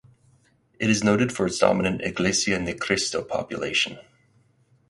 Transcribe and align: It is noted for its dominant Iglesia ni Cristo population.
It 0.79 0.89
is 0.89 1.03
noted 1.03 1.31
for 1.31 1.45
its 1.45 1.59
dominant 1.59 2.01
Iglesia 2.01 2.57
ni 2.57 2.73
Cristo 2.73 3.23
population. 3.23 3.99